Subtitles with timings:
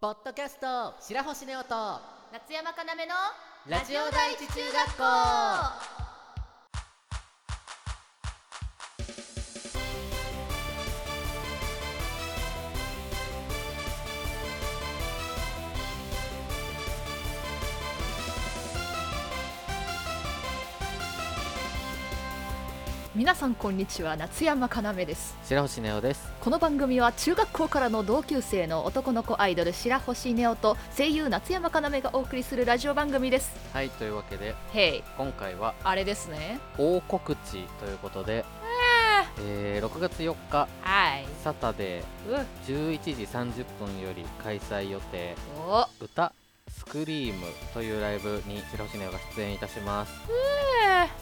[0.00, 2.00] ポッドキャスト白星ネオと
[2.32, 3.12] 夏山かなめの
[3.68, 5.99] ラジオ第一中学校。
[23.12, 25.36] 皆さんこんにちは夏山かなめです。
[25.42, 26.32] 白星ネオです。
[26.40, 33.52] この番組は中学校からの同級生の男の子アイドル白星ネオと声優夏山かなめがお送りするラジオ番組です。
[33.72, 35.02] はいというわけでへい。
[35.18, 36.60] 今回はあれですね。
[36.78, 38.44] 大告知ということで、
[39.40, 41.26] えー、6月4日はい。
[41.42, 45.84] サタデうー11時30分より開催予定お。
[46.00, 46.32] 歌
[46.68, 50.12] スクリームというライブに白星ネオが出演いたします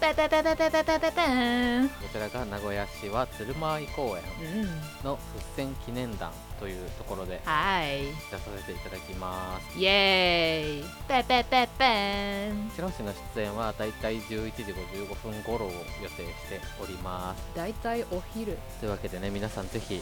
[0.00, 4.22] ペペペペペペペペペンこちらが名古屋市は鶴舞公園
[4.62, 8.04] うんの復戦記念団というところではい。
[8.30, 9.78] 出させていただきます。
[9.78, 10.84] イエーイ。
[11.06, 12.70] ペペペペン。
[12.74, 17.42] 白星の出演はだいたい11時55分頃を予定しております。
[17.54, 18.56] だいたいお昼。
[18.80, 20.00] というわけでね皆さんぜひ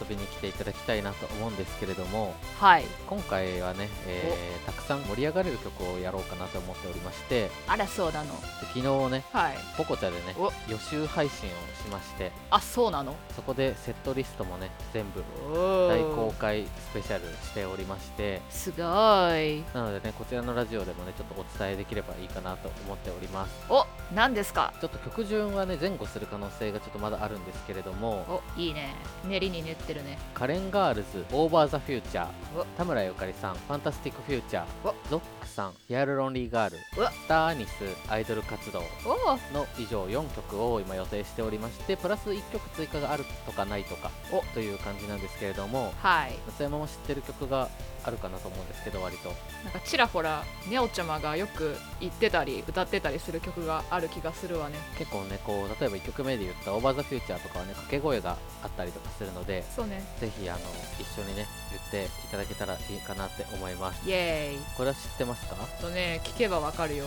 [0.00, 2.84] 遊びに来ていただきたいなと思うんですけれどもはい。
[3.06, 8.32] 今回はね、えーたくさん盛り上がれる曲をやろうかなと思っておりましてであらそうなの。
[8.74, 9.56] 昨日ねはい。
[9.76, 10.50] ポコチャでねお。
[10.70, 13.14] 予習配信をしましてあそうなの。
[13.36, 15.22] そこでセットリストもね全部
[15.54, 19.62] お大公開スペシャルしておりましてすごい。
[19.74, 23.52] なのでねこちらのラジオでもねちょっとお伝えできればいいかなと思っております。
[23.68, 24.72] お何ですか？
[24.80, 28.94] ちょっと曲順はね前後する可能性がちょっとまだあるんですけれどもおいいね。
[29.26, 30.18] 練りに練ってるね。
[30.34, 37.70] 可憐 Girl's Over The Future お田村ゆかりさん Fantastic Future お ZOC さんヒアルロンリーガールスターアニス
[38.08, 44.42] アイドル活動おの以上4曲を今予定しておりましてプラス1曲追加があるとかないとかお。
[44.54, 46.38] という感じなんですけれどもはい。
[46.46, 47.68] 夏山も知ってる曲が
[48.04, 49.30] あるかなと思うんですけど割と。
[49.64, 54.76] なんかちらほらネオちゃまがよく言ってたり歌ってたりする曲がある気がするわね。
[54.96, 60.02] 結構ねこう例えば1曲目で言ったオーバーザフューチャーとかはね掛け声があったりとかするのでそうね。
[60.18, 60.58] ぜひあの
[60.98, 64.08] 一緒にね言っていただけたらいいかなって思います。
[64.08, 64.58] イエーイ。
[64.76, 65.54] これは知ってますか？
[65.80, 67.04] とね聞けばわかるよ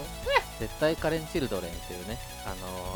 [0.62, 2.20] 絶対カレンチルドレンっていうね。
[2.46, 2.50] あ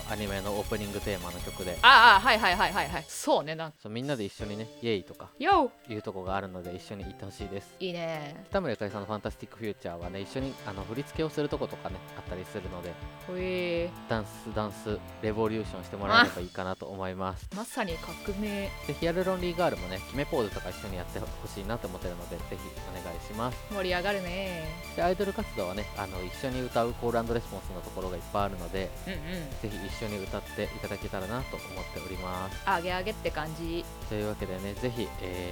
[0.07, 1.79] のアニメのオープニングテーマの曲で。
[1.81, 3.05] ああはいはいはいはいはい。
[3.07, 3.77] そうねなんか。
[3.81, 7.73] そうみんなで一緒にねイエイとかよいうとこがあるので一緒に行ってほしいです。
[7.79, 8.45] いいね。
[8.49, 12.93] 北村ゆかりさんのファンタスティックフューチャーはね一緒にあの振り付けをするとことかねあったりするので。
[13.25, 17.49] ほえダンスダンスレボリューションしてもらえればいいかなと思います。
[17.55, 18.69] まさに革命。
[18.85, 23.57] でヒアルロンリーガールもね決めポーズとか一緒にやってほしいなと思ってるのでぜひお願いします。
[23.71, 24.63] 盛り上がるね。
[24.95, 29.19] でアイドル活動はねあの一緒に歌うコールレスポンスのところがいっぱいあるのでうんうん。
[29.19, 32.61] ぜひ一緒に歌っていただけたらなと思っております。
[32.65, 33.83] あげあげって感じ。
[34.09, 35.51] というわけでねぜひ、え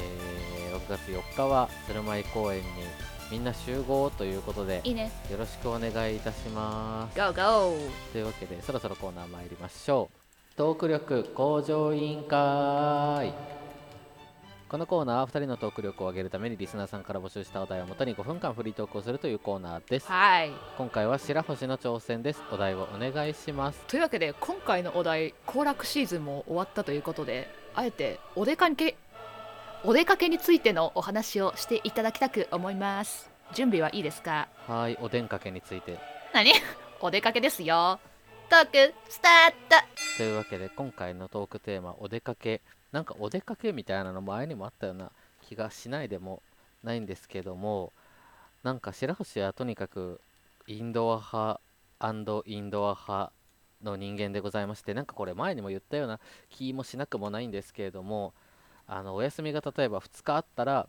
[0.50, 2.66] ー6月4日は鶴舞公園に
[3.31, 5.12] みんな集合ということでいいね。
[5.31, 7.16] よろしくお願いいたします。
[7.18, 10.18] ゴーゴーというわけでそろそろコーナー参りましょう。
[10.56, 13.34] トーク力向上委員会
[14.73, 20.07] このコーナーは2人のトーク力を上げるためにリスナーさんから募集したお題をもとに5分間フリートークをするというコーナーです。
[20.07, 20.51] はい。
[20.79, 22.41] 今回は白星の挑戦です。
[22.51, 23.79] お題をお願いします。
[23.85, 28.97] というわけで今回のお題行楽シーズンも終わったということであえてお出かけ
[29.83, 33.29] お出かけについてのお話をしていただきたく思います。
[33.53, 34.47] 準備はいいですか？
[34.67, 36.00] はーいおでんかけについて。
[36.33, 36.51] 何？
[37.00, 38.00] お出かけですよ。
[38.50, 39.85] トークスタート。
[40.17, 42.63] というわけで今回のトークテーマお出かけ
[42.94, 45.12] なんかお出かけみたいなの前にもあったような
[45.42, 46.42] 気がしないでも
[46.84, 47.92] ないんですけども
[48.64, 50.22] なんか白星はとにかく
[50.68, 51.59] インドア派
[52.46, 53.31] インドア派
[53.84, 58.34] の人間でございましてなんかこれ前にも言ったような気もしなくもないんですけれども
[58.88, 60.88] あのお休みが例えば2日あったら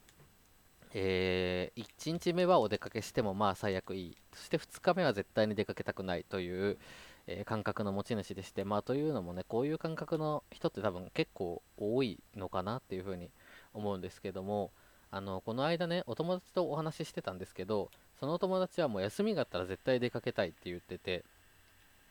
[0.92, 4.16] え1日目はお出かけしてもまあ最悪いい。
[4.32, 6.78] そして2日目は絶対に出かけたくないという
[7.26, 13.30] えー感覚の持ち主でして、まあというのもね、こういう感覚の人って多分結構多いのかなっていうふうに
[13.72, 14.70] 思うんですけども、
[15.10, 17.90] あの、この間ね、お友達とお話ししてたんですけど、
[18.20, 21.24] そのお友達はもう休みがあったら絶対出かけたいって言ってて、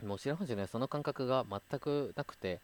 [0.04, 2.60] もう白星ね、その感覚が全くなくて、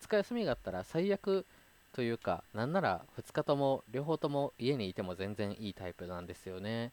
[0.00, 1.46] 2日休みがあったら最悪
[1.94, 6.92] というか、なんなら2日とも、両方とも家にいても全然いいタイプなんですよね。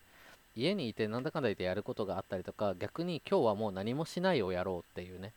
[0.55, 5.33] 家にいてなんだかんだ言ってやることがあったりとか逆に今日はもう何もしないをやろうっていうね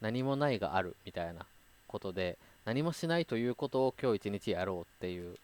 [0.00, 1.46] 何もないがあるみたいな
[1.86, 5.36] ことで何もしないということを今日一日やろうっていう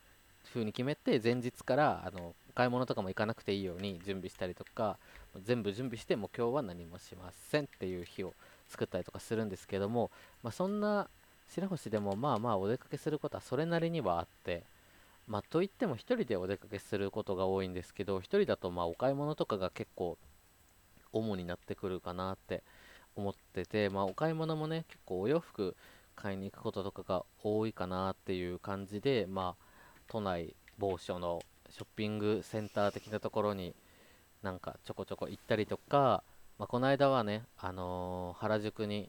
[0.53, 4.97] 風に決めて前日からあの買い物とかも行かなくていいように準備したりとか
[5.43, 8.33] 全部準備してもう今日は何もしませんっていう日を
[8.69, 10.11] 作ったりとかするんですけども、
[10.43, 11.09] まあ、そんな
[11.49, 14.63] 白星でもまあまあお出かけすることはそれなりにはあって
[15.27, 20.19] まあといっても一人でお出かけすることが多いんですけど一人だとまあお買い物とかが結構
[21.13, 22.63] 主になってくるかなって
[23.17, 25.77] 思っててまあお買い物もね結構お洋服
[26.17, 29.65] 買いに行くこととかが多いかなっていう感じでまあ
[30.09, 31.41] 都内某所の
[31.71, 33.75] ショッピングセンター的なところに
[34.43, 36.23] なんかちょこちょこ行ったりとか、
[36.59, 39.09] まあ、この間はね、あのー原宿に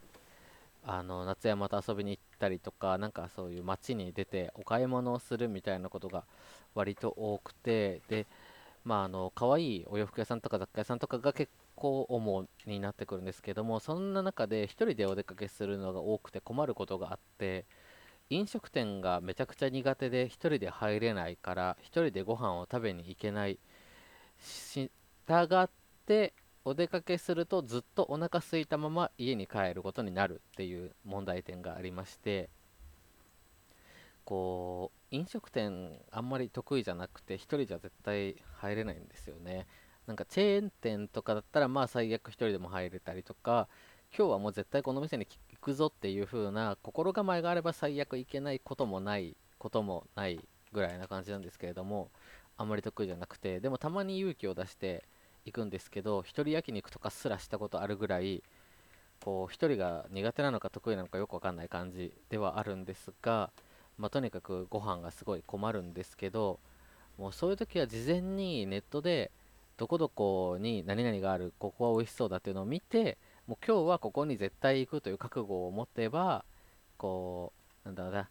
[0.87, 6.25] あの夏山と遊びに行ったりとかなんかそういう街に出てお買い物をするみたいなことが
[6.75, 8.27] 割と多くてで
[8.83, 17.65] まああの可愛いお洋服屋さんとか雑貨屋さんとかが結構主になってくるんですけどもそんな中で一人でお出かけするのが多くて困ることがあって
[18.29, 23.57] 飲食店がめちゃくちゃ苦手で一人で入れないから一人でご飯を食べに行けない
[24.39, 24.89] し
[25.27, 25.69] たがっ
[26.05, 26.33] て
[26.67, 32.49] お出かけするとずっとお腹空いたまま家に帰ることになるっていう問題点がありまして
[34.25, 39.67] こう飲食店あんまり得意じゃなくて一人じゃ絶対入れないんですよね。
[40.07, 43.67] なんかチェーン店とかだったらまあ最悪一人でも入れたりとか
[44.15, 50.39] 今日はもう絶対この店に行くぞっていう風な心構えがあれば最悪行けないこともないこともない
[50.73, 52.09] ぐらいな感じなんですけれども
[52.57, 55.03] あんまり得意じゃなくてでもたまに勇気を出して
[55.45, 58.43] 行くんですけど一人焼肉とかすらしたことあるぐらい
[59.23, 63.51] こう一人が苦手なのか得意なのかよくわかんない感じではあるんですが、
[63.97, 66.59] まあ、とにかくご飯がすごい困るんですけど
[67.17, 69.31] もうそういう時は事前にネットで
[69.77, 73.17] どこどこに何々があるここは美味しそうだっていうのを見て
[73.47, 76.45] もう今日はここに絶対行くという覚悟を持てば
[76.97, 77.51] こ
[77.83, 78.29] うなんだろうな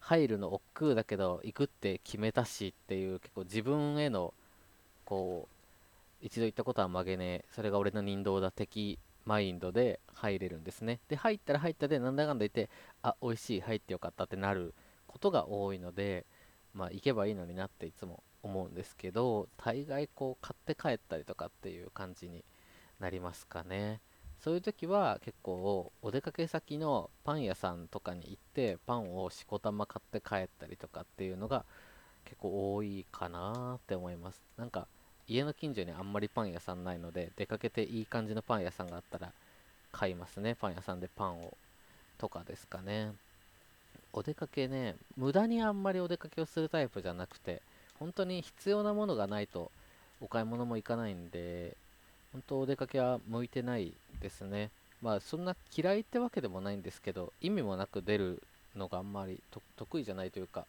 [0.00, 4.34] 入るの億劫だけど行くって決めたしっていう結構自分への
[5.04, 5.53] こう
[6.24, 7.44] 一度行ったことは曲げねえ。
[7.52, 11.00] それが俺の人道だ的マインドで入れるんですね。
[11.06, 12.70] で入ったら入ったでなんだかんだ言って
[13.02, 14.74] あ美味しい入ってよかったってなる
[15.06, 16.24] ことが多いので
[16.72, 22.42] まあ行けばいいのになっていつも思うんですけど大概こう買って帰ったりとかっていう感じに
[23.00, 24.00] なりますかね。
[24.40, 31.66] そういう時は結構お出かけ先のパン屋さんとかに行ってパンをしこたま買って帰ったりとかっていうのが
[32.24, 34.42] 結構多いかなって思います。
[34.56, 34.88] なんか
[35.28, 39.32] 家の近所にあんまりパン屋さんないので出かけていい感じのパン屋さんがあったら
[39.92, 40.54] 買いますね。
[40.54, 41.56] パン屋さんでパンを
[42.18, 43.12] とかですかね。
[44.12, 47.62] お出かけね無駄にあんまりお出かけをするタイプじゃなくて
[47.98, 49.70] 本当に必要なものがないと
[50.20, 51.76] お買い物も行かないんで
[52.32, 54.70] 本当お出かけは向いてないですね。
[55.02, 58.42] まあそんな嫌いってわけでもないんですけど意味もなく出る
[58.76, 59.40] のがあんまり
[59.76, 60.66] 得意じゃないというか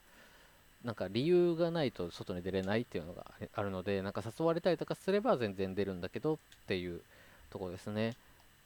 [0.86, 6.38] なんか理由がないと外に出れないっていうのがあるのでなんか誘われたりとかすれば全然出るんだけどっ
[6.68, 7.02] ていう
[7.50, 8.16] とこですね。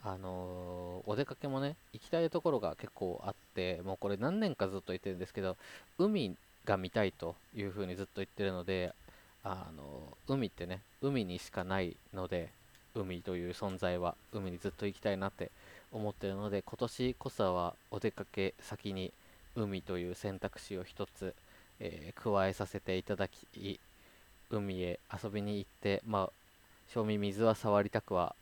[0.04, 5.58] あのーお出かけもね行きたいところが結構あってもうこれ何年かずっと言ってるんですけど
[5.98, 6.36] 海
[6.66, 8.94] が見たいというふうにずっと言ってるので
[9.44, 9.84] あの
[10.28, 12.50] 海ってね海にしかないので
[12.96, 15.52] 海という存在は海にずっと行きたいなって
[15.92, 19.12] 思ってるので今年こそはお出かけ先に
[19.56, 21.34] 海という選択肢を一つ、
[21.80, 23.80] えー加えさせていただき
[24.50, 26.30] 海へ遊びに行ってまあ
[26.88, 28.36] 正味水は触りたくは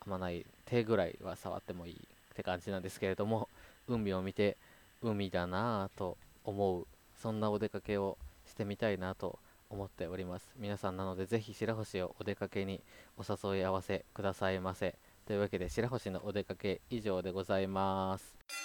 [0.00, 1.96] あまない手ぐらいは触ってもいいっ
[2.36, 3.48] て感じなんですけれども
[3.88, 4.56] 海を見て
[5.02, 6.86] 海だなぁと思う
[7.20, 9.38] そんなお出かけをしてみたいなと
[9.70, 10.48] 思っております。
[10.56, 12.80] 皆さんなのでぜひ白星をお出かけに
[13.16, 14.94] お誘い合わせくださいませ。
[15.26, 18.63] というわけで白星のお出かけ以上でございます。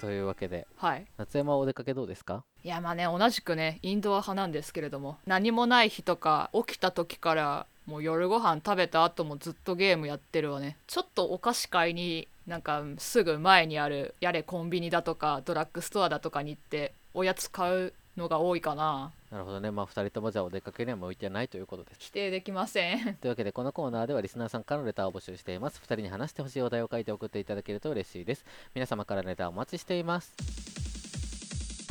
[0.00, 1.06] というわけではい。
[1.18, 2.42] 夏山はお出かけどうですか？
[2.64, 10.76] いやまあね同じくねインドア派なんですけれども何もない日とか起きた時からもう夜ご飯食べた後もずっとゲームやってるわね。
[10.86, 19.10] ちょっとお菓子買いになんかすぐ前にあるやれコンビニだとかドラッグストアだとかに行っておやつ買うのが多いかな。
[19.30, 19.70] なるほどね。
[19.70, 21.96] まあ2人ともじゃあお出かけには向いてないということです。
[21.98, 23.16] 否定できません。
[23.16, 25.80] というわけでこのコーナーではリスナーさんからのレターを募集しています。
[25.82, 28.44] 2人に話してほしいお題を書いて送っていただけると嬉しいです。
[28.74, 30.34] 皆様からのレターお待ちしています。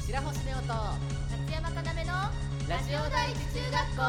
[0.07, 0.63] 白星ネオと
[1.48, 2.13] 夏山かなめの
[2.67, 4.03] ラジオ第一中学校。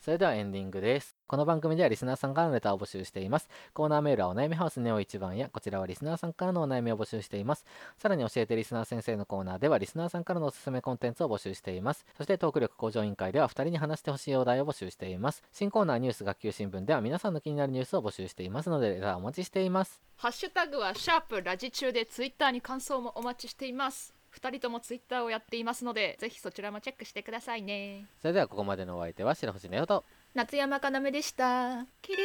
[0.00, 1.15] それではエンディングです。
[1.28, 3.48] この番組ではリスナーさんからのレターを募集しています。
[3.74, 7.64] コーナーメールはお悩みハウスネオ1番や、こちらはリスナーさんからのお悩みを募集しています。
[7.98, 12.06] さらに教えてリスナー先生のコーナーではリスナーさんからのおすすめコンテンツを募集しています。
[12.16, 15.42] そしてトーク力向上委員会では2人に話してほしいお題を募集しています。
[15.52, 20.06] 新コーナーニュース学級新聞では皆さんの気になるニュースを募集していますので、レターお待ちしています。
[20.18, 30.04] ハッシュタグはシャープラジ中でツイッターに感想もお待ちしています2人ともツイッターをやっていますのでぜひそちらもチェックしてくださいねそれではここまでのお相手は白星ネオと、
[30.36, 31.86] 夏山かなめでした。
[32.02, 32.20] 起立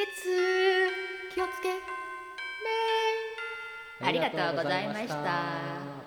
[1.33, 1.69] 気をつけ。
[1.69, 1.77] ね。
[4.01, 6.00] ありがとうございました